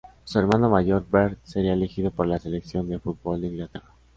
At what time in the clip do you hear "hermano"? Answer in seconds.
0.39-0.67